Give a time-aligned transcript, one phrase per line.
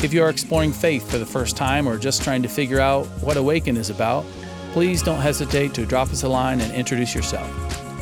[0.00, 3.06] If you are exploring faith for the first time or just trying to figure out
[3.20, 4.24] what Awaken is about,
[4.70, 7.50] please don't hesitate to drop us a line and introduce yourself.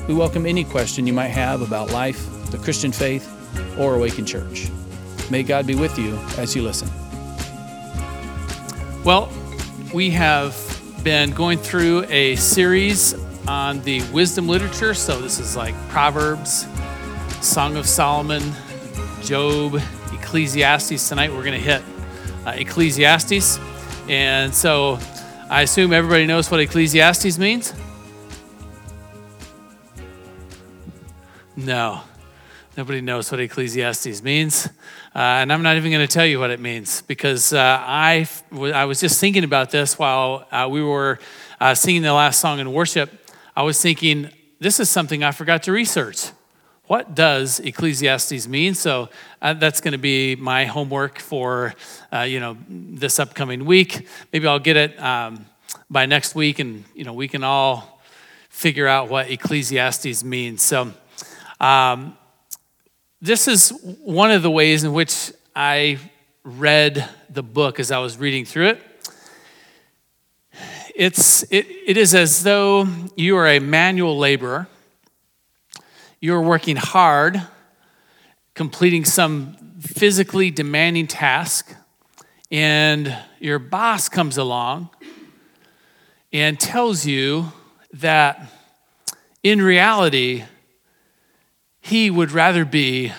[0.06, 3.26] We welcome any question you might have about life, the Christian faith,
[3.78, 4.68] or Awaken Church.
[5.30, 6.90] May God be with you as you listen.
[9.02, 9.32] Well,
[9.94, 10.54] we have
[11.02, 13.14] been going through a series
[13.48, 14.92] on the wisdom literature.
[14.92, 16.66] So this is like Proverbs,
[17.40, 18.42] Song of Solomon,
[19.22, 19.80] Job,
[20.26, 21.08] Ecclesiastes.
[21.08, 21.82] Tonight we're going to hit
[22.44, 23.60] uh, Ecclesiastes.
[24.08, 24.98] And so
[25.48, 27.72] I assume everybody knows what Ecclesiastes means?
[31.54, 32.00] No.
[32.76, 34.66] Nobody knows what Ecclesiastes means.
[35.14, 38.28] Uh, and I'm not even going to tell you what it means because uh, I,
[38.52, 41.20] I was just thinking about this while uh, we were
[41.60, 43.30] uh, singing the last song in worship.
[43.54, 46.32] I was thinking, this is something I forgot to research.
[46.86, 48.74] What does Ecclesiastes mean?
[48.74, 49.08] So
[49.42, 51.74] uh, that's going to be my homework for
[52.12, 54.06] uh, you know this upcoming week.
[54.32, 55.46] Maybe I'll get it um,
[55.90, 58.00] by next week, and you know we can all
[58.48, 60.62] figure out what Ecclesiastes means.
[60.62, 60.92] So
[61.60, 62.16] um,
[63.20, 63.70] this is
[64.02, 65.98] one of the ways in which I
[66.44, 68.82] read the book as I was reading through it
[70.96, 74.66] it's, it, it is as though you are a manual laborer.
[76.20, 77.42] You're working hard,
[78.54, 81.74] completing some physically demanding task,
[82.50, 84.88] and your boss comes along
[86.32, 87.52] and tells you
[87.92, 88.50] that
[89.42, 90.44] in reality,
[91.80, 93.12] he would rather be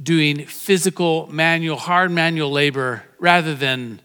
[0.00, 4.00] doing physical, manual, hard manual labor rather than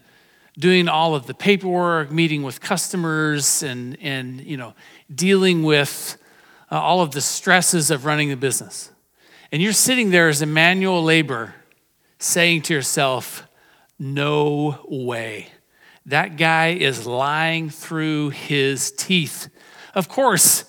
[0.58, 4.74] doing all of the paperwork, meeting with customers, and, and you know,
[5.14, 6.16] dealing with
[6.70, 8.90] uh, all of the stresses of running the business.
[9.52, 11.54] And you're sitting there as a manual labor
[12.18, 13.46] saying to yourself,
[13.98, 15.48] no way.
[16.06, 19.48] That guy is lying through his teeth.
[19.94, 20.64] Of course,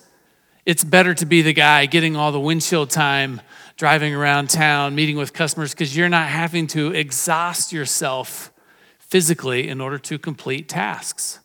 [0.66, 3.40] it's better to be the guy getting all the windshield time,
[3.76, 8.52] driving around town, meeting with customers, because you're not having to exhaust yourself
[8.98, 11.40] physically in order to complete tasks.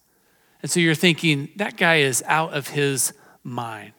[0.62, 3.13] And so you're thinking, that guy is out of his
[3.44, 3.97] mind.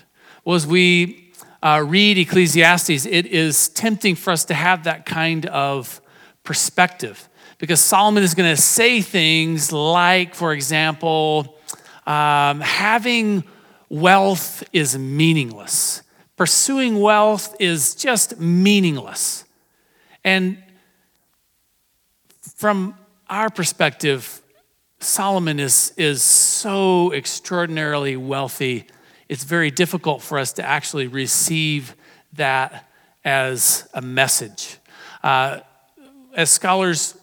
[0.49, 1.31] Well, as we
[1.63, 6.01] uh, read Ecclesiastes, it is tempting for us to have that kind of
[6.43, 7.29] perspective
[7.59, 11.59] because Solomon is going to say things like, for example,
[12.07, 13.45] um, having
[13.91, 16.01] wealth is meaningless.
[16.37, 19.45] Pursuing wealth is just meaningless.
[20.25, 20.57] And
[22.57, 22.95] from
[23.29, 24.41] our perspective,
[24.99, 28.87] Solomon is, is so extraordinarily wealthy,
[29.29, 31.95] it's very difficult for us to actually receive
[32.35, 32.89] that
[33.25, 34.79] as a message.
[35.23, 35.61] Uh,
[36.35, 37.19] as scholars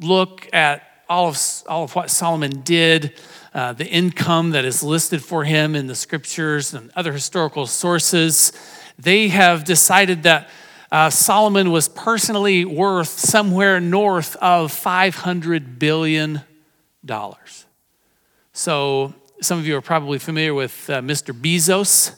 [0.00, 3.14] look at all of, all of what Solomon did,
[3.54, 8.52] uh, the income that is listed for him in the scriptures and other historical sources,
[8.98, 10.50] they have decided that
[10.92, 16.42] uh, Solomon was personally worth somewhere north of $500 billion.
[18.52, 21.38] So, some of you are probably familiar with uh, Mr.
[21.38, 22.16] Bezos,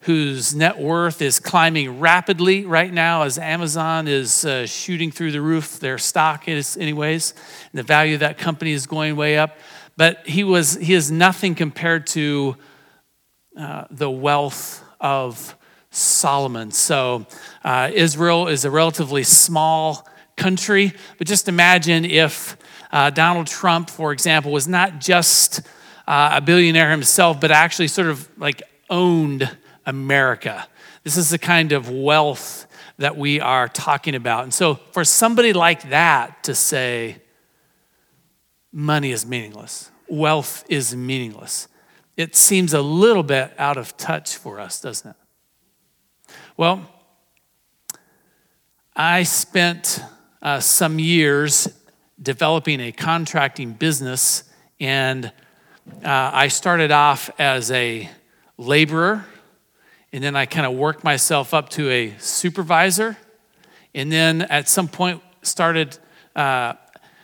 [0.00, 5.40] whose net worth is climbing rapidly right now as Amazon is uh, shooting through the
[5.40, 5.80] roof.
[5.80, 7.32] Their stock is, anyways,
[7.72, 9.56] the value of that company is going way up.
[9.96, 12.56] But he, was, he is nothing compared to
[13.56, 15.56] uh, the wealth of
[15.90, 16.70] Solomon.
[16.70, 17.26] So,
[17.64, 22.56] uh, Israel is a relatively small country, but just imagine if
[22.92, 25.62] uh, Donald Trump, for example, was not just
[26.08, 30.66] uh, a billionaire himself, but actually sort of like owned America.
[31.04, 32.66] This is the kind of wealth
[32.96, 34.44] that we are talking about.
[34.44, 37.20] And so, for somebody like that to say,
[38.72, 41.68] money is meaningless, wealth is meaningless,
[42.16, 46.34] it seems a little bit out of touch for us, doesn't it?
[46.56, 46.90] Well,
[48.96, 50.00] I spent
[50.40, 51.68] uh, some years
[52.20, 54.44] developing a contracting business,
[54.80, 55.32] and
[56.04, 58.08] uh, I started off as a
[58.56, 59.24] laborer,
[60.12, 63.16] and then I kind of worked myself up to a supervisor,
[63.94, 65.98] and then at some point started
[66.36, 66.74] uh,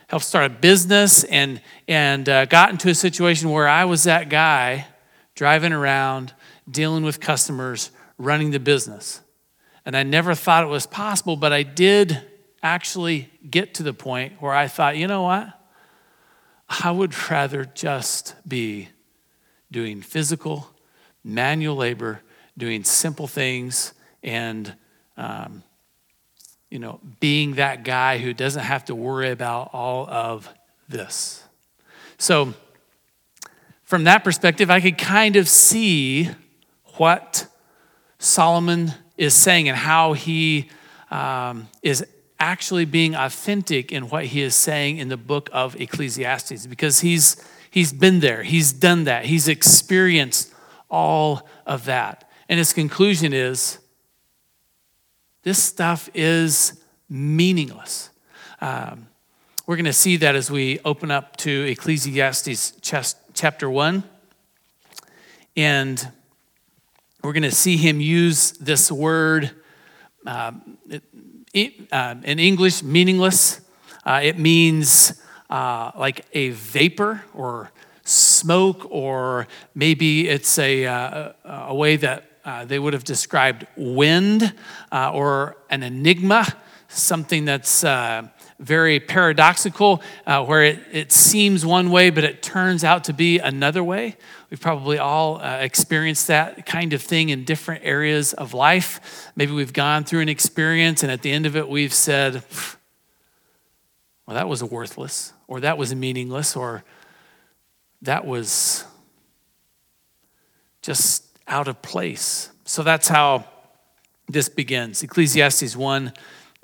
[0.08, 4.28] helped start a business and, and uh, got into a situation where I was that
[4.28, 4.86] guy
[5.34, 6.32] driving around,
[6.70, 9.20] dealing with customers, running the business.
[9.84, 12.22] And I never thought it was possible, but I did
[12.62, 15.48] actually get to the point where I thought, you know what?
[16.68, 18.88] I would rather just be
[19.70, 20.70] doing physical,
[21.22, 22.22] manual labor,
[22.56, 24.74] doing simple things, and
[25.16, 25.62] um,
[26.70, 30.52] you know, being that guy who doesn't have to worry about all of
[30.88, 31.44] this.
[32.18, 32.54] So,
[33.82, 36.30] from that perspective, I could kind of see
[36.96, 37.46] what
[38.18, 40.70] Solomon is saying and how he
[41.10, 42.04] um, is
[42.38, 47.36] actually being authentic in what he is saying in the book of Ecclesiastes because he's,
[47.70, 50.52] he's been there, he's done that, he's experienced
[50.90, 52.28] all of that.
[52.48, 53.78] And his conclusion is
[55.42, 58.10] this stuff is meaningless.
[58.60, 59.08] Um,
[59.66, 62.72] we're going to see that as we open up to Ecclesiastes
[63.32, 64.04] chapter 1.
[65.56, 66.12] And
[67.22, 69.50] we're going to see him use this word
[70.26, 70.76] um,
[71.54, 73.60] uh, in English, meaningless.
[74.04, 77.70] Uh, it means uh, like a vapor or
[78.04, 84.52] smoke, or maybe it's a, uh, a way that uh, they would have described wind
[84.92, 86.46] uh, or an enigma,
[86.88, 87.84] something that's
[88.64, 93.38] very paradoxical, uh, where it, it seems one way, but it turns out to be
[93.38, 94.16] another way.
[94.50, 99.30] We've probably all uh, experienced that kind of thing in different areas of life.
[99.36, 102.42] Maybe we've gone through an experience, and at the end of it, we've said,
[104.26, 106.84] well, that was worthless, or that was meaningless, or
[108.00, 108.84] that was
[110.80, 112.50] just out of place.
[112.64, 113.44] So that's how
[114.26, 115.02] this begins.
[115.02, 116.12] Ecclesiastes 1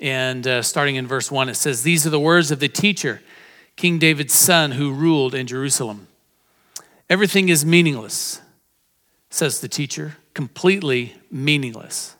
[0.01, 3.21] and uh, starting in verse 1, it says, These are the words of the teacher,
[3.75, 6.07] King David's son, who ruled in Jerusalem.
[7.07, 8.41] Everything is meaningless,
[9.29, 12.15] says the teacher, completely meaningless.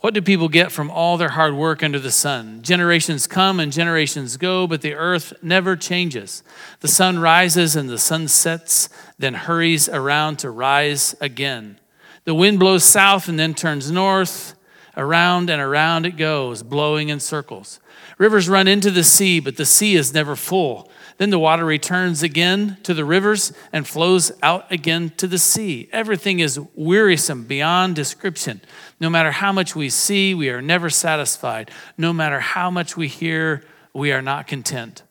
[0.00, 2.62] What do people get from all their hard work under the sun?
[2.62, 6.42] Generations come and generations go, but the earth never changes.
[6.78, 11.78] The sun rises and the sun sets, then hurries around to rise again.
[12.24, 14.54] The wind blows south and then turns north
[15.00, 17.80] Around and around it goes, blowing in circles.
[18.18, 20.90] Rivers run into the sea, but the sea is never full.
[21.16, 25.88] Then the water returns again to the rivers and flows out again to the sea.
[25.90, 28.60] Everything is wearisome beyond description.
[29.00, 31.70] No matter how much we see, we are never satisfied.
[31.96, 33.64] No matter how much we hear,
[33.94, 35.02] we are not content.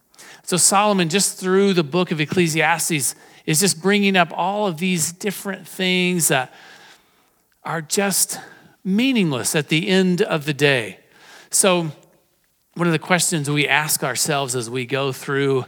[0.44, 3.16] So, Solomon, just through the book of Ecclesiastes,
[3.48, 6.54] is just bringing up all of these different things that
[7.64, 8.40] are just
[8.84, 11.00] meaningless at the end of the day.
[11.50, 11.92] So,
[12.76, 15.66] one of the questions we ask ourselves as we go through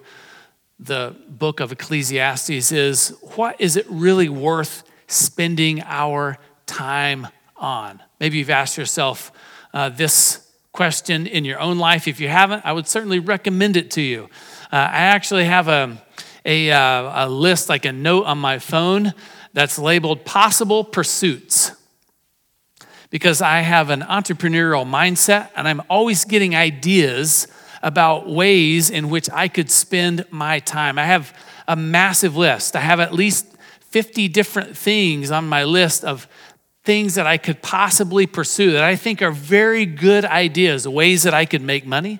[0.79, 7.27] the book of Ecclesiastes is what is it really worth spending our time
[7.57, 8.01] on?
[8.19, 9.31] Maybe you've asked yourself
[9.73, 12.07] uh, this question in your own life.
[12.07, 14.29] If you haven't, I would certainly recommend it to you.
[14.71, 16.01] Uh, I actually have a,
[16.45, 19.13] a, uh, a list, like a note on my phone,
[19.53, 21.73] that's labeled possible pursuits
[23.11, 27.47] because I have an entrepreneurial mindset and I'm always getting ideas
[27.83, 30.97] about ways in which I could spend my time.
[30.97, 31.37] I have
[31.67, 32.75] a massive list.
[32.75, 33.45] I have at least
[33.89, 36.27] 50 different things on my list of
[36.83, 41.33] things that I could possibly pursue that I think are very good ideas, ways that
[41.33, 42.19] I could make money,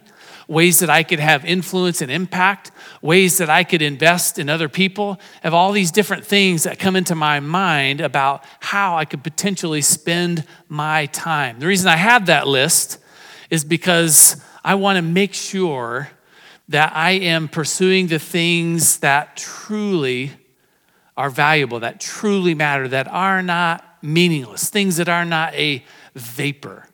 [0.52, 4.68] ways that I could have influence and impact, ways that I could invest in other
[4.68, 5.18] people.
[5.36, 9.24] I have all these different things that come into my mind about how I could
[9.24, 11.60] potentially spend my time.
[11.60, 12.98] The reason I have that list
[13.50, 16.10] is because I want to make sure
[16.68, 20.32] that I am pursuing the things that truly
[21.16, 26.88] are valuable, that truly matter, that are not meaningless, things that are not a vapor.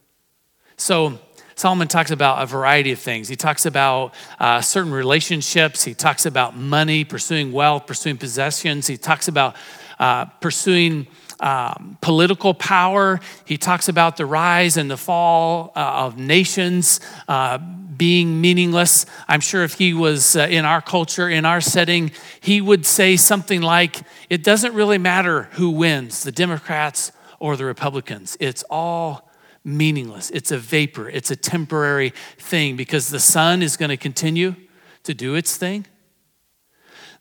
[0.77, 1.19] So,
[1.57, 3.27] Solomon talks about a variety of things.
[3.27, 8.95] He talks about uh, certain relationships, he talks about money, pursuing wealth, pursuing possessions, he
[8.95, 9.55] talks about
[9.99, 11.07] uh, pursuing.
[11.39, 13.19] Um, political power.
[13.45, 19.05] He talks about the rise and the fall uh, of nations uh, being meaningless.
[19.27, 22.09] I'm sure if he was uh, in our culture, in our setting,
[22.41, 27.65] he would say something like, It doesn't really matter who wins, the Democrats or the
[27.65, 28.35] Republicans.
[28.39, 29.26] It's all
[29.67, 30.29] meaningless.
[30.31, 34.55] It's a vapor, it's a temporary thing because the sun is going to continue
[35.03, 35.85] to do its thing.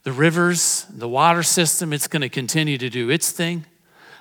[0.04, 3.66] The rivers, the water system, it's going to continue to do its thing.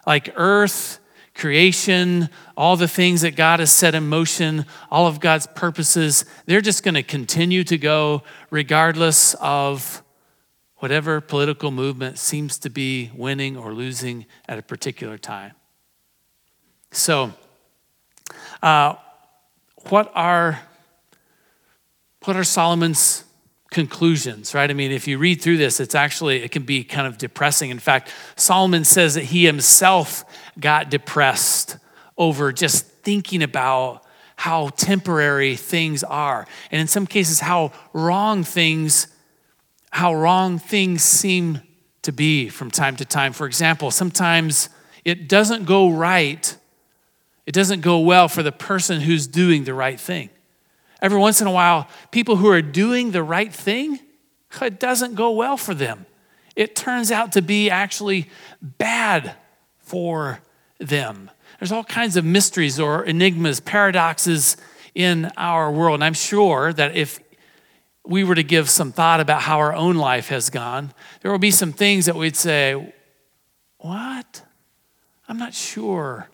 [0.08, 1.00] Like earth
[1.36, 6.62] creation, all the things that God has set in motion, all of God's purposes, they're
[6.62, 10.02] just going to continue to go regardless of
[10.78, 15.52] whatever political movement seems to be winning or losing at a particular time.
[16.92, 17.34] So,
[18.62, 18.96] uh,
[19.90, 20.62] what are
[22.24, 23.24] what are Solomon's
[23.76, 24.70] conclusions, right?
[24.70, 27.70] I mean, if you read through this, it's actually, it can be kind of depressing.
[27.70, 30.24] In fact, Solomon says that he himself
[30.60, 31.78] got depressed
[32.18, 34.04] over just thinking about
[34.38, 36.48] how temporary things are.
[36.72, 39.08] And in some cases, how wrong things,
[39.92, 41.62] how wrong things seem
[42.04, 43.34] to be from time to time.
[43.34, 44.70] For example, sometimes
[45.04, 46.56] it doesn't go right,
[47.46, 50.30] it doesn't go well for the person who's doing the right thing.
[51.02, 54.00] Every once in a while, people who are doing the right thing,
[54.62, 56.06] it doesn't go well for them.
[56.56, 58.30] It turns out to be actually
[58.62, 59.36] bad
[59.80, 60.40] for
[60.80, 61.30] them.
[61.60, 64.58] There's all kinds of mysteries or enigmas, paradoxes
[64.94, 65.96] in our world.
[65.96, 67.20] And I'm sure that if
[68.06, 71.40] we were to give some thought about how our own life has gone, there will
[71.40, 72.94] be some things that we'd say,
[73.78, 74.44] What?
[75.28, 76.30] I'm not sure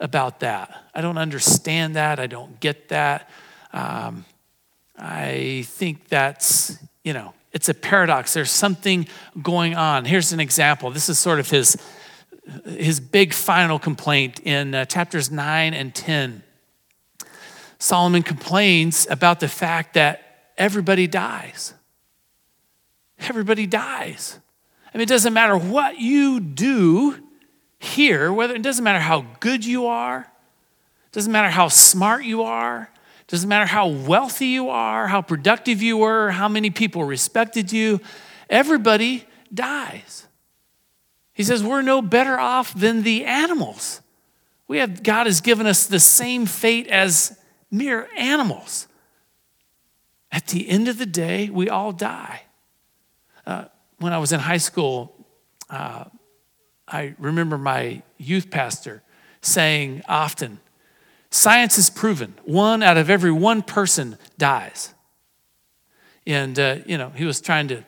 [0.00, 0.84] about that.
[0.94, 2.18] I don't understand that.
[2.18, 3.28] I don't get that.
[3.72, 4.24] Um,
[4.98, 8.32] I think that's, you know, it's a paradox.
[8.32, 9.06] There's something
[9.42, 10.04] going on.
[10.04, 10.90] Here's an example.
[10.90, 11.76] This is sort of his,
[12.64, 16.42] his big final complaint in uh, chapters 9 and 10.
[17.78, 21.74] Solomon complains about the fact that everybody dies.
[23.18, 24.38] Everybody dies.
[24.92, 27.16] I mean, it doesn't matter what you do
[27.80, 30.30] here, whether it doesn't matter how good you are,
[31.12, 32.90] doesn't matter how smart you are,
[33.26, 37.98] doesn't matter how wealthy you are, how productive you were, how many people respected you,
[38.50, 40.26] everybody dies.
[41.32, 44.02] He says, We're no better off than the animals.
[44.68, 47.36] We have, God has given us the same fate as
[47.70, 48.88] mere animals.
[50.30, 52.42] At the end of the day, we all die.
[53.46, 53.64] Uh,
[53.98, 55.14] when I was in high school,
[55.70, 56.04] uh,
[56.90, 59.02] I remember my youth pastor
[59.40, 60.60] saying often,
[61.30, 64.92] Science has proven one out of every one person dies.
[66.26, 67.84] And, uh, you know, he was trying to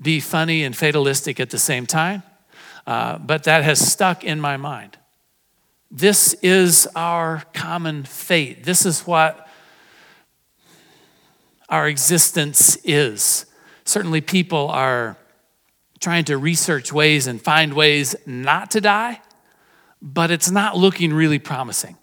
[0.00, 2.22] be funny and fatalistic at the same time,
[2.86, 4.96] uh, but that has stuck in my mind.
[5.90, 8.64] This is our common fate.
[8.64, 9.48] This is what
[11.68, 13.46] our existence is.
[13.84, 15.16] Certainly, people are
[16.04, 19.22] trying to research ways and find ways not to die,
[20.02, 21.96] but it's not looking really promising.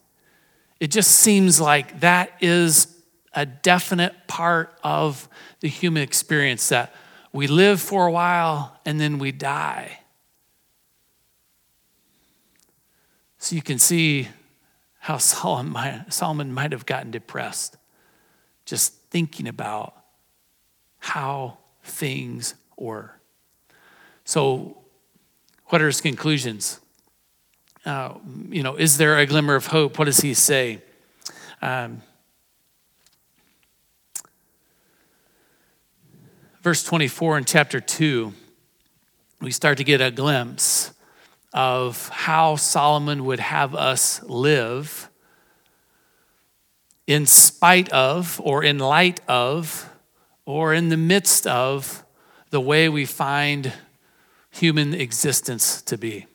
[0.79, 2.88] It just seems like that is
[3.36, 5.29] a definite part of
[5.60, 6.96] the human experience that
[7.31, 10.00] we live for a while and then we die.
[13.38, 14.29] So you can see
[14.98, 17.77] how Solomon might, have gotten depressed
[18.65, 19.96] just thinking about
[20.98, 23.21] how things were.
[24.31, 24.77] So,
[25.65, 26.79] what are his conclusions?
[27.85, 28.13] uh,
[28.50, 30.00] you know, is there a glimmer of hope?
[30.00, 30.81] What does he say?
[31.61, 32.01] Um,
[36.61, 38.31] verse 24 in chapter 2,
[39.41, 40.93] we start to get a glimpse
[41.51, 45.09] of how Solomon would have us live
[47.05, 49.89] in spite of, or in light of,
[50.45, 52.05] or in the midst of
[52.51, 53.73] the way we find
[54.51, 56.27] human existence to be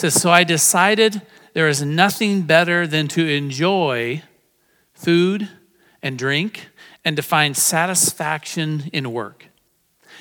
[0.00, 4.22] says, So I decided there is nothing better than to enjoy
[4.92, 5.48] food
[6.02, 6.68] and drink
[7.04, 9.46] and to find satisfaction in work.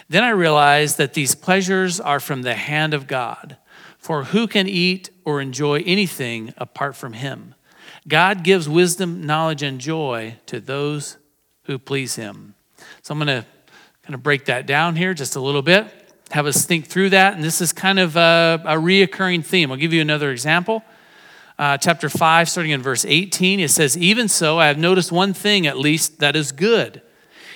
[0.08, 3.58] Then I realized that these pleasures are from the hand of God.
[3.98, 7.54] For who can eat or enjoy anything apart from Him?
[8.08, 11.18] God gives wisdom, knowledge, and joy to those
[11.64, 12.56] who please Him.
[13.02, 13.46] So I'm going to
[14.04, 15.99] kind of break that down here just a little bit
[16.32, 17.34] have us think through that.
[17.34, 19.72] And this is kind of a, a reoccurring theme.
[19.72, 20.84] I'll give you another example.
[21.58, 25.34] Uh, chapter 5, starting in verse 18, it says, Even so, I have noticed one
[25.34, 27.02] thing at least that is good.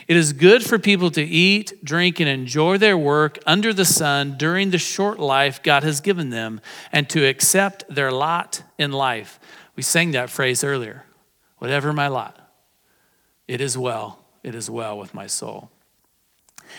[0.08, 4.36] It is good for people to eat, drink, and enjoy their work under the sun
[4.38, 6.60] during the short life God has given them,
[6.92, 9.40] and to accept their lot in life.
[9.78, 11.06] We sang that phrase earlier.
[11.60, 12.38] Whatever my lot,
[13.48, 14.20] it is well.
[14.44, 15.72] It is well with my soul.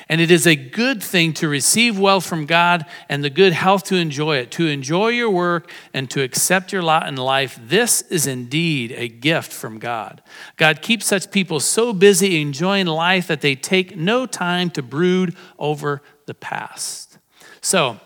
[0.08, 3.84] And it is a good thing to receive wealth from God and the good health
[3.84, 7.58] to enjoy it, to enjoy your work and to accept your lot in life.
[7.62, 10.22] This is indeed a gift from God.
[10.56, 15.34] God keeps such people so busy enjoying life that they take no time to brood
[15.58, 17.18] over the past.
[17.60, 17.98] So,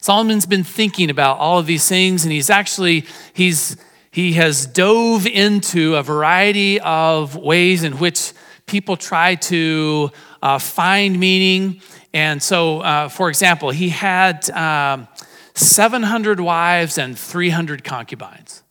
[0.00, 3.76] Solomon's been thinking about all of these things, and he's actually, he's,
[4.10, 8.32] he has dove into a variety of ways in which
[8.66, 10.10] people try to
[10.44, 11.80] uh, find meaning.
[12.12, 15.08] And so, uh, for example, he had um,
[15.54, 18.62] 700 wives and 300 concubines.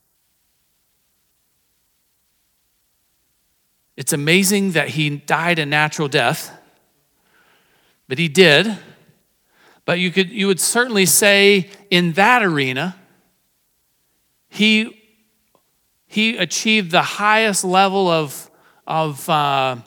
[3.98, 6.56] It's amazing that he died a natural death,
[8.08, 8.78] but he did.
[9.86, 12.96] But you, could, you would certainly say in that arena,
[14.48, 15.02] he,
[16.06, 18.50] he achieved the highest level of,
[18.86, 19.78] of uh,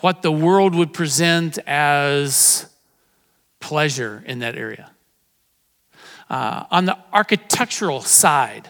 [0.00, 2.68] what the world would present as
[3.60, 4.90] pleasure in that area.
[6.30, 8.68] Uh, on the architectural side,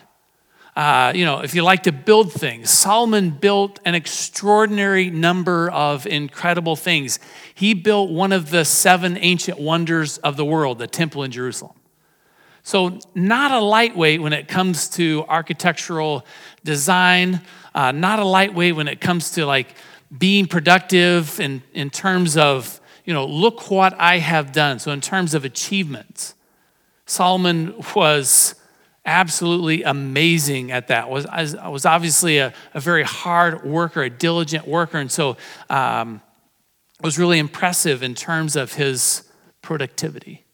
[0.77, 6.07] uh, you know, if you like to build things, Solomon built an extraordinary number of
[6.07, 7.19] incredible things.
[7.53, 11.75] He built one of the seven ancient wonders of the world, the temple in Jerusalem.
[12.63, 16.25] So, not a lightweight when it comes to architectural
[16.65, 17.41] design,
[17.75, 19.75] uh, not a lightweight when it comes to like
[20.17, 24.79] being productive in, in terms of, you know, look what I have done.
[24.79, 26.35] So, in terms of achievements,
[27.07, 28.55] Solomon was
[29.05, 31.09] absolutely amazing at that.
[31.09, 35.37] Was I was obviously a, a very hard worker, a diligent worker, and so
[35.71, 36.21] um,
[37.01, 39.25] was really impressive in terms of his
[39.63, 40.45] productivity.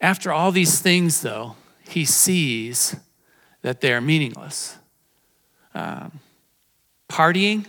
[0.00, 1.56] After all these things, though,
[1.88, 2.96] he sees
[3.62, 4.76] that they are meaningless.
[5.76, 6.20] Um,
[7.08, 7.66] partying,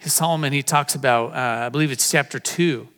[0.00, 2.88] Solomon, he talks about, uh, I believe it's chapter 2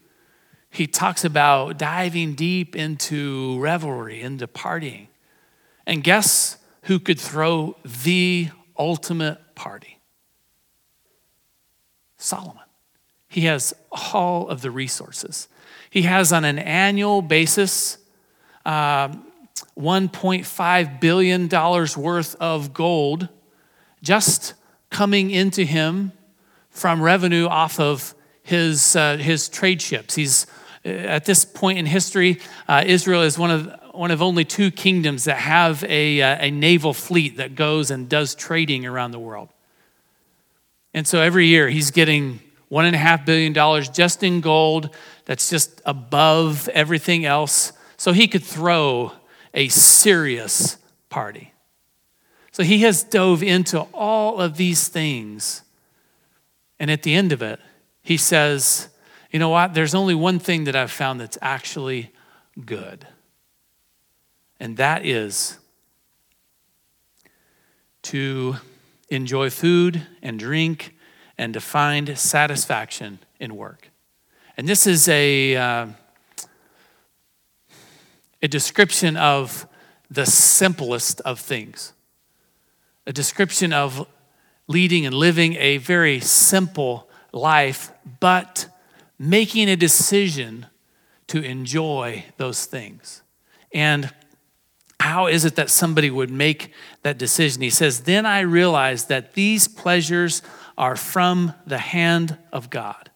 [0.74, 5.06] he talks about diving deep into revelry, into partying.
[5.86, 10.00] And guess who could throw the ultimate party?
[12.18, 12.64] Solomon.
[13.28, 15.46] He has all of the resources.
[15.90, 17.98] He has, on an annual basis,
[18.66, 19.10] uh,
[19.78, 23.28] $1.5 billion worth of gold
[24.04, 24.54] just
[24.90, 26.12] coming into him
[26.70, 30.14] from revenue off of his, uh, his trade ships.
[30.14, 30.46] He's
[30.84, 35.24] at this point in history, uh, Israel is one of, one of only two kingdoms
[35.24, 39.48] that have a, uh, a naval fleet that goes and does trading around the world.
[40.92, 44.90] And so every year he's getting one and a half billion dollars just in gold
[45.24, 47.72] that's just above everything else.
[47.96, 49.12] So he could throw
[49.54, 50.76] a serious
[51.08, 51.53] party.
[52.54, 55.62] So he has dove into all of these things.
[56.78, 57.58] And at the end of it,
[58.00, 58.90] he says,
[59.32, 59.74] you know what?
[59.74, 62.12] There's only one thing that I've found that's actually
[62.64, 63.08] good,
[64.60, 65.58] and that is
[68.02, 68.54] to
[69.08, 70.94] enjoy food and drink
[71.36, 73.90] and to find satisfaction in work.
[74.56, 75.86] And this is a, uh,
[78.40, 79.66] a description of
[80.08, 81.92] the simplest of things,
[83.06, 84.06] a description of
[84.66, 88.66] leading and living a very simple life, but
[89.18, 90.66] making a decision
[91.26, 93.22] to enjoy those things.
[93.72, 94.12] And
[95.00, 97.62] how is it that somebody would make that decision?
[97.62, 100.42] He says, Then I realized that these pleasures
[100.78, 103.10] are from the hand of God.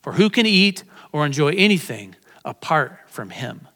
[0.00, 3.68] For who can eat or enjoy anything apart from Him?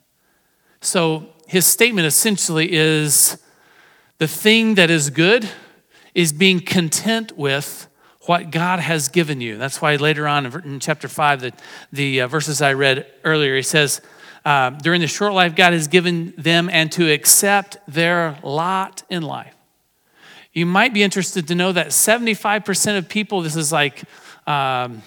[0.81, 3.39] So his statement essentially is
[4.19, 5.49] the thing that is good
[6.15, 7.89] is being content with
[8.23, 9.59] what God has given you.
[9.59, 11.53] That's why later on in chapter 5, the,
[11.93, 14.01] the uh, verses I read earlier, he says,
[14.45, 19.23] uh, during the short life God has given them and to accept their lot in
[19.23, 19.55] life.
[20.53, 24.05] You might be interested to know that 75% of people, this is like
[24.47, 25.03] um,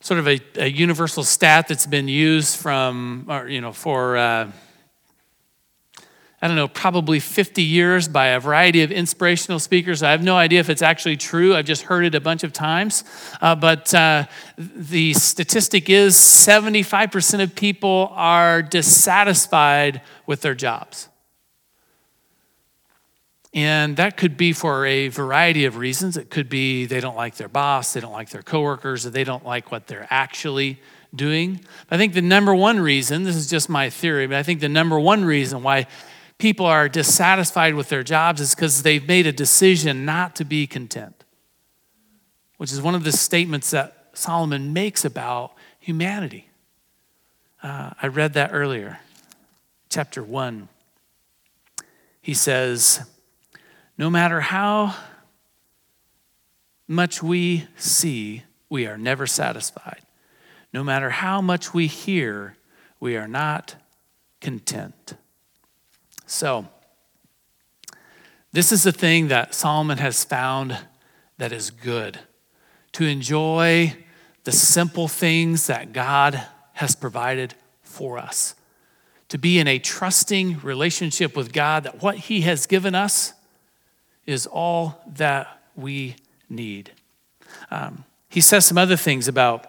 [0.00, 4.16] sort of a, a, universal stat that's been used from, or, you know, for.
[4.16, 4.50] Uh,
[6.44, 10.02] I don't know, probably 50 years by a variety of inspirational speakers.
[10.02, 11.56] I have no idea if it's actually true.
[11.56, 13.02] I've just heard it a bunch of times.
[13.40, 14.26] Uh, but uh,
[14.58, 21.08] the statistic is 75% of people are dissatisfied with their jobs.
[23.54, 26.18] And that could be for a variety of reasons.
[26.18, 29.24] It could be they don't like their boss, they don't like their coworkers, or they
[29.24, 30.78] don't like what they're actually
[31.14, 31.60] doing.
[31.90, 34.68] I think the number one reason, this is just my theory, but I think the
[34.68, 35.86] number one reason why
[36.38, 40.66] people are dissatisfied with their jobs is because they've made a decision not to be
[40.66, 41.24] content,
[42.56, 46.48] which is one of the statements that Solomon makes about humanity.
[47.62, 49.00] Uh, I read that earlier,
[49.88, 50.68] chapter 1.
[52.20, 53.00] He says,
[53.96, 54.94] No matter how
[56.86, 60.00] much we see, we are never satisfied.
[60.72, 62.56] no matter how much we hear,
[62.98, 63.76] we are not
[64.40, 65.14] content.
[66.26, 66.66] So,
[68.52, 70.78] this is the thing that Solomon has found
[71.38, 72.20] that is good
[72.92, 73.96] to enjoy
[74.44, 76.40] the simple things that God
[76.74, 78.54] has provided for us.
[79.30, 83.32] To be in a trusting relationship with God, that what He has given us
[84.26, 86.16] is all that we
[86.48, 86.92] need.
[87.70, 89.66] Um, he says some other things about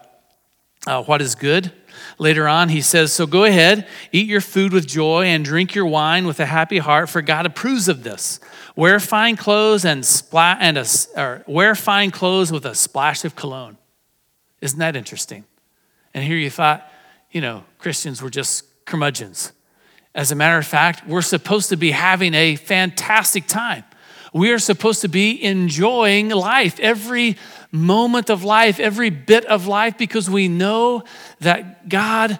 [0.86, 1.72] uh, what is good.
[2.18, 5.86] Later on, he says, So go ahead, eat your food with joy, and drink your
[5.86, 8.40] wine with a happy heart, for God approves of this.
[8.74, 13.36] Wear fine clothes and, splat, and a, or wear fine clothes with a splash of
[13.36, 13.78] cologne.
[14.60, 15.44] Isn't that interesting?
[16.14, 16.90] And here you thought,
[17.30, 19.52] you know, Christians were just curmudgeons.
[20.14, 23.84] As a matter of fact, we're supposed to be having a fantastic time.
[24.32, 27.36] We are supposed to be enjoying life, every
[27.70, 31.04] moment of life, every bit of life, because we know
[31.40, 32.38] that God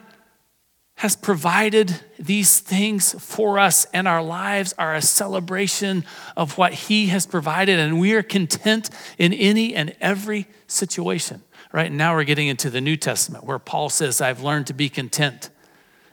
[0.97, 6.05] has provided these things for us, and our lives are a celebration
[6.37, 11.43] of what He has provided, and we are content in any and every situation.
[11.71, 14.89] Right now, we're getting into the New Testament where Paul says, I've learned to be
[14.89, 15.51] content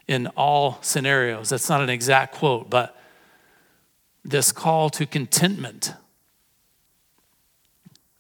[0.06, 1.50] in all scenarios.
[1.50, 3.00] That's not an exact quote, but
[4.24, 5.94] this call to contentment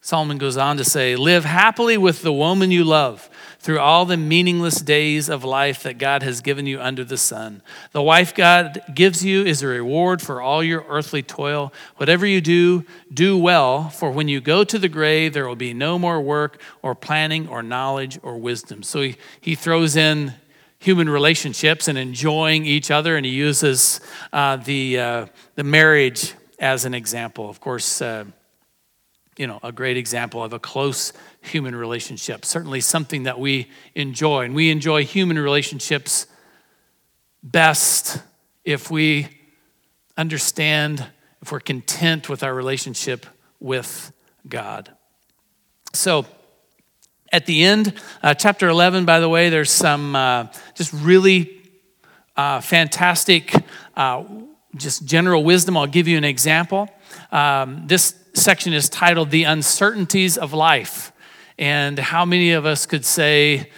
[0.05, 4.17] Solomon goes on to say, Live happily with the woman you love through all the
[4.17, 7.61] meaningless days of life that God has given you under the sun.
[7.93, 11.71] The wife God gives you is a reward for all your earthly toil.
[11.95, 15.73] Whatever you do, do well, for when you go to the grave, there will be
[15.73, 18.83] no more work or planning or knowledge or wisdom.
[18.83, 20.33] So he, he throws in
[20.83, 24.01] human relationships and enjoying each other, and he uses
[24.33, 27.49] uh, the, uh, the marriage as an example.
[27.49, 28.25] Of course, uh,
[29.37, 32.43] you know, a great example of a close human relationship.
[32.43, 34.43] Certainly something that we enjoy.
[34.43, 36.27] And we enjoy human relationships
[37.41, 38.21] best
[38.65, 39.29] if we
[40.17, 41.05] understand,
[41.41, 43.25] if we're content with our relationship
[43.61, 44.11] with
[44.49, 44.91] God.
[45.93, 46.25] So,
[47.33, 51.63] at the end, uh, chapter 11, by the way, there's some uh, just really
[52.37, 53.51] uh, fantastic,
[53.97, 54.23] uh,
[54.75, 55.75] just general wisdom.
[55.75, 56.87] I'll give you an example.
[57.31, 61.11] Um, this section is titled The Uncertainties of Life.
[61.57, 63.71] And how many of us could say,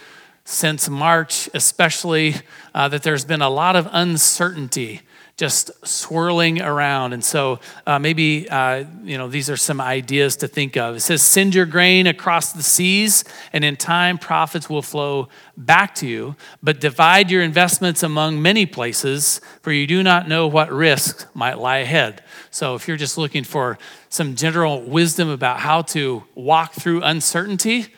[0.44, 2.34] since March especially,
[2.74, 5.00] uh, that there's been a lot of uncertainty
[5.36, 7.12] just swirling around.
[7.12, 10.96] And so uh, maybe, uh, you know, these are some ideas to think of.
[10.96, 13.22] It says, Send your grain across the seas,
[13.52, 16.36] and in time profits will flow back to you.
[16.62, 21.58] But divide your investments among many places, for you do not know what risks might
[21.58, 22.22] lie ahead.
[22.50, 27.88] So if you're just looking for some general wisdom about how to walk through uncertainty,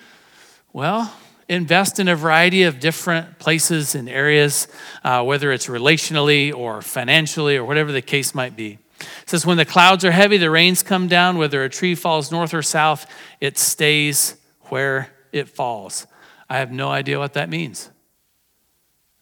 [0.73, 1.15] well,
[1.49, 4.69] invest in a variety of different places and areas,
[5.03, 8.79] uh, whether it's relationally or financially or whatever the case might be.
[9.01, 11.39] It says, When the clouds are heavy, the rains come down.
[11.39, 13.07] Whether a tree falls north or south,
[13.41, 16.07] it stays where it falls.
[16.51, 17.91] I have no idea what that means.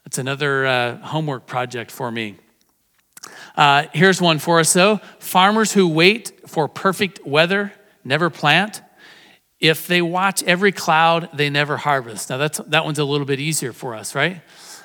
[0.04, 2.36] It's another uh, homework project for me.
[3.56, 4.98] Uh, here's one for us, though.
[5.18, 7.72] Farmers who wait for perfect weather
[8.04, 8.82] never plant
[9.60, 12.30] if they watch every cloud, they never harvest.
[12.30, 14.42] Now, that's, that one's a little bit easier for us, right?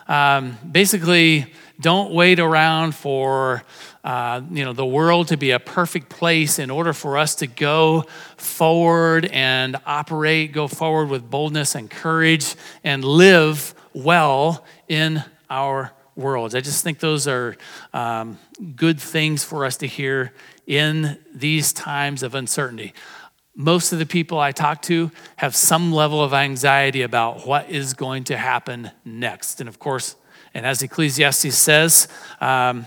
[0.08, 3.64] Um, basically, don't wait around for
[4.04, 7.48] uh, you know the world to be a perfect place in order for us to
[7.48, 8.06] go
[8.36, 16.56] forward and operate, go forward with boldness and courage, and live well in our worlds.
[16.56, 17.56] I just think those are
[17.94, 18.38] um,
[18.76, 20.34] good things for us to hear
[20.68, 22.94] in these times of uncertainty
[23.56, 27.94] most of the people I talk to have some level of anxiety about what is
[27.94, 29.60] going to happen next.
[29.60, 30.16] And of course,
[30.54, 32.08] and as Ecclesiastes says,
[32.40, 32.86] um,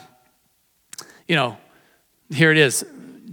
[1.29, 1.57] you know,
[2.31, 2.85] here it is,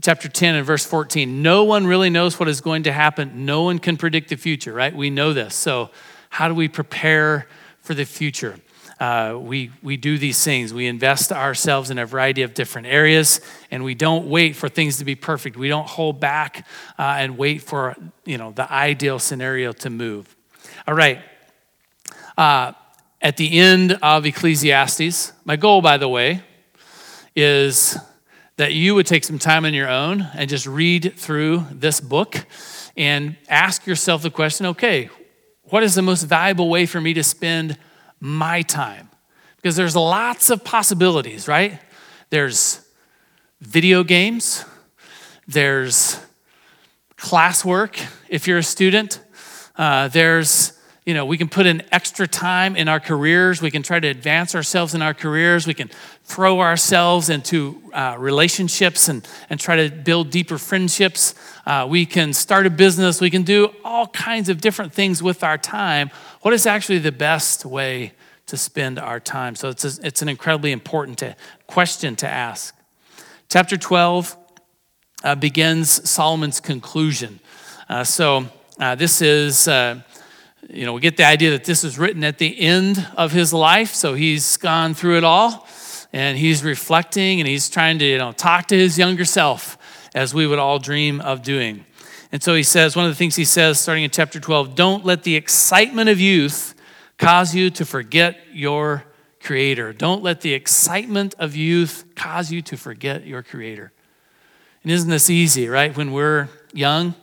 [0.01, 1.41] chapter 10 and verse 14.
[1.41, 3.45] No one really knows what is going to happen.
[3.45, 4.95] No one can predict the future, right?
[4.95, 5.55] We know this.
[5.55, 5.89] So,
[6.29, 7.47] how do we prepare
[7.81, 8.57] for the future?
[9.01, 10.75] Uh, we, we do these things.
[10.75, 14.99] We invest ourselves in a variety of different areas, and we don't wait for things
[14.99, 15.57] to be perfect.
[15.57, 16.67] We don't hold back
[16.99, 20.35] uh, and wait for you know the ideal scenario to move.
[20.87, 21.19] All right.
[22.37, 22.73] Uh,
[23.23, 26.43] at the end of Ecclesiastes, my goal, by the way,
[27.35, 27.97] is
[28.57, 32.45] that you would take some time on your own and just read through this book
[32.95, 35.09] and ask yourself the question okay,
[35.63, 37.79] what is the most valuable way for me to spend
[38.21, 39.09] my time.
[39.57, 41.79] Because there's lots of possibilities, right?
[42.29, 42.87] There's
[43.59, 44.63] video games,
[45.47, 46.19] there's
[47.17, 49.19] classwork if you're a student,
[49.75, 50.73] uh, there's
[51.05, 53.59] you know, we can put in extra time in our careers.
[53.59, 55.65] We can try to advance ourselves in our careers.
[55.65, 55.89] We can
[56.25, 61.33] throw ourselves into uh, relationships and, and try to build deeper friendships.
[61.65, 63.19] Uh, we can start a business.
[63.19, 66.11] We can do all kinds of different things with our time.
[66.41, 68.13] What is actually the best way
[68.47, 69.55] to spend our time?
[69.55, 71.35] So it's, a, it's an incredibly important to,
[71.67, 72.75] question to ask.
[73.47, 74.35] Chapter 12
[75.23, 77.39] uh, begins Solomon's conclusion.
[77.87, 78.47] Uh, so
[78.79, 80.01] uh, this is uh,
[80.67, 83.53] you know, we get the idea that this is written at the end of his
[83.53, 83.93] life.
[83.93, 85.67] So he's gone through it all
[86.11, 89.77] and he's reflecting and he's trying to, you know, talk to his younger self
[90.15, 91.85] as we would all dream of doing.
[92.31, 95.05] And so he says, one of the things he says starting in chapter 12, don't
[95.05, 96.73] let the excitement of youth
[97.17, 99.03] cause you to forget your
[99.43, 99.91] creator.
[99.91, 103.91] Don't let the excitement of youth cause you to forget your creator.
[104.83, 105.95] And isn't this easy, right?
[105.95, 107.15] When we're young,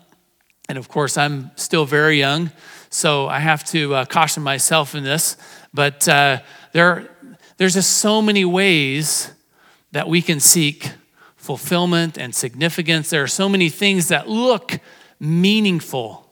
[0.69, 2.51] and of course, I'm still very young.
[2.91, 5.37] So I have to uh, caution myself in this.
[5.73, 6.41] But uh,
[6.73, 7.09] there,
[7.57, 9.33] there's just so many ways
[9.93, 10.91] that we can seek
[11.37, 13.11] fulfillment and significance.
[13.11, 14.79] There are so many things that look
[15.21, 16.31] meaningful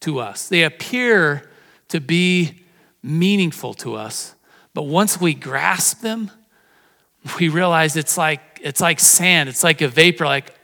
[0.00, 1.50] to us, they appear
[1.88, 2.64] to be
[3.02, 4.34] meaningful to us.
[4.74, 6.30] But once we grasp them,
[7.38, 10.54] we realize it's like it's like sand, it's like a vapor like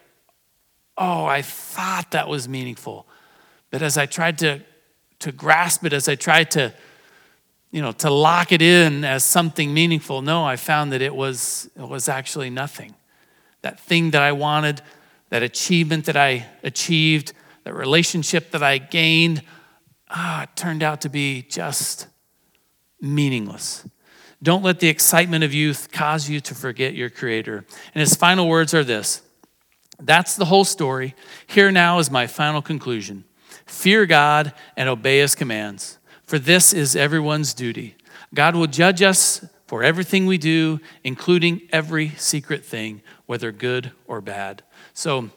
[1.00, 3.06] oh, I thought that was meaningful.
[3.70, 4.62] But as I tried to
[5.20, 6.72] to grasp it as I tried to,
[7.70, 10.22] you know, to lock it in as something meaningful.
[10.22, 12.94] No, I found that it was, it was actually nothing.
[13.62, 14.80] That thing that I wanted,
[15.31, 17.33] that achievement that I achieved,
[17.64, 19.43] that relationship that I gained,
[20.11, 22.07] ah, it turned out to be just
[23.01, 23.87] meaningless.
[24.43, 27.64] Don't let the excitement of youth cause you to forget your Creator.
[27.95, 29.23] And his final words are this
[29.99, 31.14] That's the whole story.
[31.47, 33.25] Here now is my final conclusion.
[33.67, 37.97] Fear God and obey his commands, for this is everyone's duty.
[38.33, 44.21] God will judge us for everything we do, including every secret thing, whether good or
[44.21, 44.62] bad.
[45.00, 45.30] So,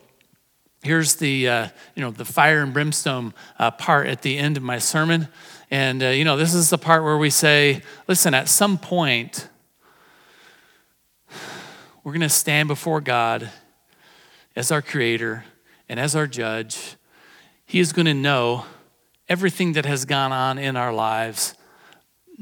[0.82, 4.63] here's the uh, you know the fire and brimstone uh, part at the end of
[4.63, 5.28] my sermon.
[5.69, 9.50] And uh, you know this is the part where we say listen at some point
[12.04, 13.52] we're going to stand before god
[14.56, 15.45] as our creator
[15.88, 16.95] and as our judge.
[17.67, 18.65] He is going to know
[19.30, 21.54] everything that has gone on in our lives,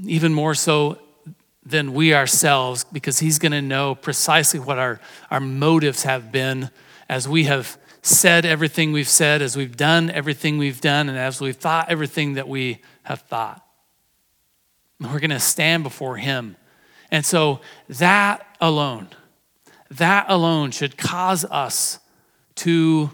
[0.06, 1.00] even more so
[1.66, 6.70] than we ourselves, because He's going to know precisely what our, our motives have been
[7.10, 11.42] as we have said everything we've said, as we've done everything we've done, and as
[11.42, 13.66] we've thought everything that we have thought.
[15.00, 16.56] we're going to stand before Him.
[17.12, 19.10] And so that alone,
[19.90, 22.00] that alone should cause us
[22.56, 23.10] to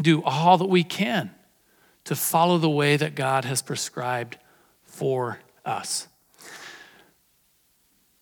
[0.00, 1.30] do all that we can
[2.04, 4.38] to follow the way that God has prescribed
[4.82, 6.08] for us.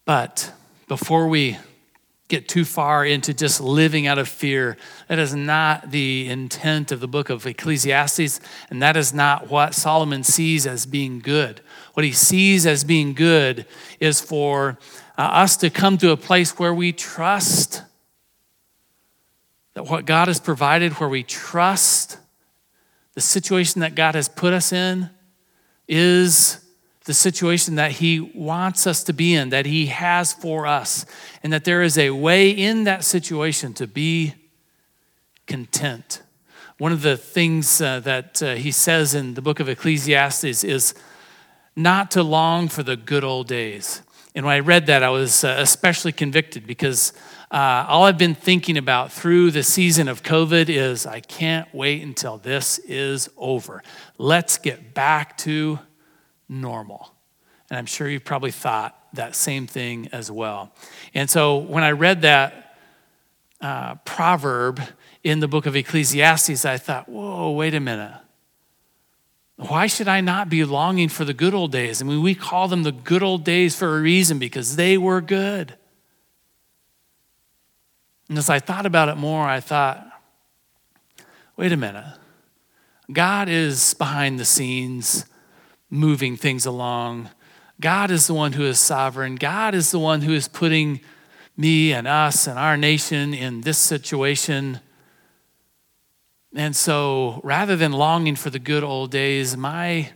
[0.05, 0.53] But
[0.89, 1.57] before we
[2.31, 7.01] get too far into just living out of fear, that is not the intent of
[7.01, 8.41] the book of Ecclesiastes,
[8.71, 11.61] and that is not what Solomon sees as being good.
[11.93, 13.67] What he sees as being good
[13.99, 14.79] is for
[15.19, 17.83] uh, us to come to a place where we trust
[19.75, 22.17] that what God has provided, where we trust
[23.15, 25.11] the situation that God has put us in,
[25.87, 26.65] is
[27.11, 31.05] the situation that He wants us to be in, that He has for us,
[31.43, 34.35] and that there is a way in that situation to be
[35.49, 36.23] content.
[36.79, 40.95] One of the things uh, that uh, he says in the book of Ecclesiastes is
[41.75, 44.03] not to long for the good old days.
[44.37, 47.13] And when I read that, I was uh, especially convicted because
[47.51, 52.05] uh, all I've been thinking about through the season of COVID is I can't wait
[52.05, 53.83] until this is over.
[54.17, 55.81] Let's get back to
[56.51, 57.15] normal.
[57.71, 60.73] And I'm sure you've probably thought that same thing as well.
[61.15, 62.77] And so when I read that
[63.61, 64.81] uh, proverb
[65.23, 68.19] in the book of Ecclesiastes, I thought, whoa, wait a minute.
[69.57, 72.03] Why should I not be longing for the good old days?
[72.03, 75.21] I mean, we call them the good old days for a reason because they were
[75.21, 75.75] good.
[78.29, 80.07] And as I thought about it more, I thought,
[81.57, 82.17] wait a minute.
[83.13, 85.27] God is behind the scenes
[85.91, 87.31] moving things along.
[87.81, 89.37] God is the one who is sovereign.
[89.37, 91.01] God is the one who is putting
[91.57, 94.81] me and us and our nation in this situation.
[96.55, 100.11] And so rather than longing for the good old days, my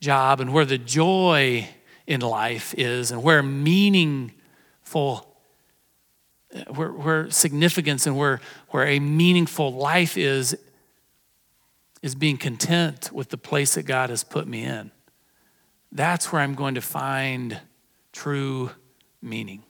[0.00, 1.68] job and where the joy
[2.06, 5.26] in life is and where meaningful
[6.68, 10.56] where, where significance and where, where a meaningful life is,
[12.02, 14.90] is being content with the place that God has put me in.
[15.96, 17.60] That's where I'm going to find
[18.12, 18.70] true
[19.22, 19.62] meaning.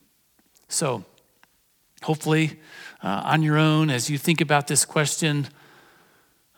[0.68, 1.04] So,
[2.02, 2.58] hopefully,
[3.02, 5.48] uh, on your own, as you think about this question,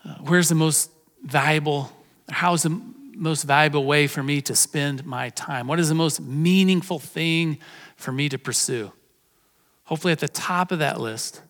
[0.03, 0.91] uh, where's the most
[1.23, 1.91] valuable,
[2.29, 2.81] how's the
[3.15, 5.67] most valuable way for me to spend my time?
[5.67, 7.59] What is the most meaningful thing
[7.95, 8.91] for me to pursue?
[9.83, 11.41] Hopefully, at the top of that list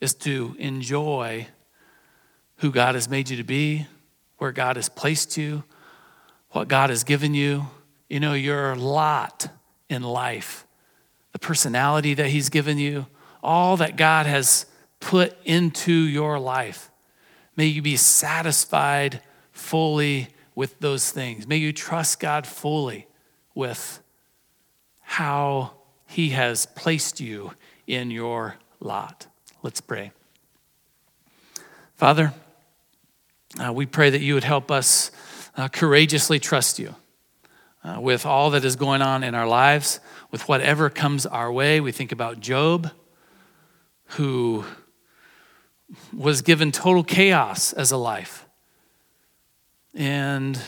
[0.00, 1.46] is to enjoy
[2.56, 3.86] who God has made you to be,
[4.38, 5.64] where God has placed you,
[6.50, 7.66] what God has given you.
[8.08, 9.48] You know, your lot
[9.88, 10.66] in life,
[11.32, 13.06] the personality that He's given you,
[13.42, 14.66] all that God has
[15.00, 16.90] put into your life.
[17.56, 19.20] May you be satisfied
[19.52, 21.46] fully with those things.
[21.46, 23.06] May you trust God fully
[23.54, 24.00] with
[25.00, 25.72] how
[26.06, 27.52] He has placed you
[27.86, 29.26] in your lot.
[29.62, 30.12] Let's pray.
[31.94, 32.32] Father,
[33.58, 35.10] uh, we pray that you would help us
[35.56, 36.94] uh, courageously trust you
[37.82, 41.80] uh, with all that is going on in our lives, with whatever comes our way.
[41.80, 42.90] We think about Job,
[44.10, 44.64] who
[46.12, 48.46] was given total chaos as a life,
[49.94, 50.60] and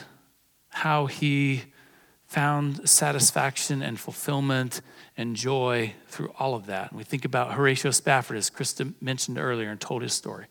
[0.70, 1.64] how he
[2.26, 4.80] found satisfaction and fulfillment
[5.16, 6.92] and joy through all of that.
[6.92, 10.46] we think about Horatio Spafford, as Krista mentioned earlier and told his story.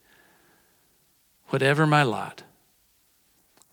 [1.46, 2.44] Whatever my lot,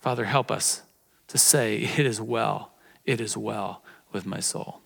[0.05, 0.83] Father, help us
[1.29, 2.75] to say, It is well,
[3.07, 4.83] it is well with my soul.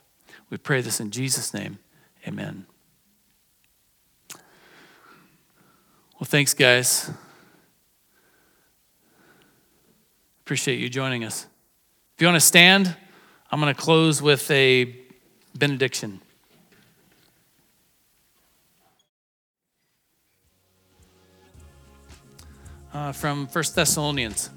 [0.49, 1.81] We pray this in Jesus' name.
[2.25, 2.67] Amen.
[4.33, 7.11] Well, thanks, guys.
[10.43, 11.49] Appreciate you joining us.
[12.15, 12.95] If you want to stand,
[13.51, 14.95] I'm going to close with a
[15.59, 16.21] benediction.
[22.93, 24.51] Uh, from 1 Thessalonians.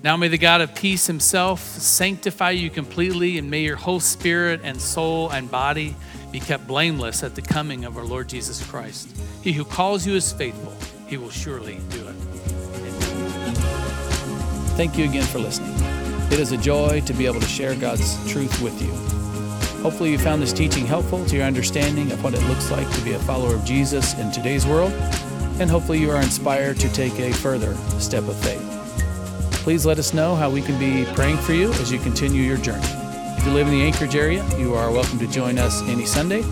[0.00, 4.60] Now may the God of peace himself sanctify you completely, and may your whole spirit
[4.62, 5.96] and soul and body
[6.30, 9.08] be kept blameless at the coming of our Lord Jesus Christ.
[9.42, 10.72] He who calls you is faithful,
[11.08, 12.14] he will surely do it.
[14.76, 15.74] Thank you again for listening.
[16.30, 18.92] It is a joy to be able to share God's truth with you.
[19.82, 23.00] Hopefully, you found this teaching helpful to your understanding of what it looks like to
[23.00, 24.92] be a follower of Jesus in today's world,
[25.58, 28.67] and hopefully, you are inspired to take a further step of faith.
[29.62, 32.56] Please let us know how we can be praying for you as you continue your
[32.56, 32.86] journey.
[33.36, 36.42] If you live in the Anchorage area, you are welcome to join us any Sunday.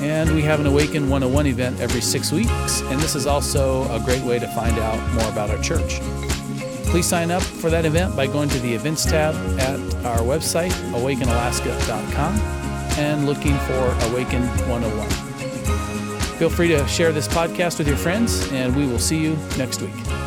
[0.00, 4.00] And we have an Awaken 101 event every six weeks, and this is also a
[4.04, 6.00] great way to find out more about our church.
[6.86, 10.72] Please sign up for that event by going to the events tab at our website,
[10.92, 12.34] awakenalaska.com,
[12.98, 15.08] and looking for Awaken 101.
[16.38, 19.82] Feel free to share this podcast with your friends, and we will see you next
[19.82, 20.23] week.